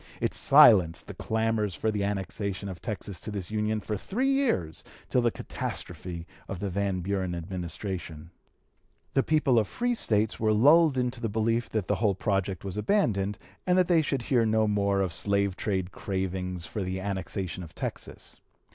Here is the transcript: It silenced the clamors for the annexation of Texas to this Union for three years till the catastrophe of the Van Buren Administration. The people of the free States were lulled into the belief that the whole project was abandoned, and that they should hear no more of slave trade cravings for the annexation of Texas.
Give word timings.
It 0.19 0.33
silenced 0.33 1.05
the 1.05 1.13
clamors 1.13 1.75
for 1.75 1.91
the 1.91 2.03
annexation 2.03 2.69
of 2.69 2.81
Texas 2.81 3.19
to 3.19 3.29
this 3.29 3.51
Union 3.51 3.79
for 3.81 3.95
three 3.95 4.29
years 4.31 4.83
till 5.09 5.21
the 5.21 5.29
catastrophe 5.29 6.25
of 6.47 6.59
the 6.59 6.71
Van 6.71 7.01
Buren 7.01 7.35
Administration. 7.35 8.31
The 9.13 9.21
people 9.21 9.59
of 9.59 9.67
the 9.67 9.73
free 9.73 9.93
States 9.93 10.39
were 10.39 10.53
lulled 10.53 10.97
into 10.97 11.21
the 11.21 11.29
belief 11.29 11.69
that 11.69 11.87
the 11.87 11.97
whole 12.01 12.15
project 12.15 12.65
was 12.65 12.77
abandoned, 12.77 13.37
and 13.67 13.77
that 13.77 13.87
they 13.87 14.01
should 14.01 14.23
hear 14.23 14.43
no 14.43 14.67
more 14.67 15.01
of 15.01 15.13
slave 15.13 15.55
trade 15.55 15.91
cravings 15.91 16.65
for 16.65 16.81
the 16.81 16.99
annexation 16.99 17.61
of 17.61 17.75
Texas. 17.75 18.39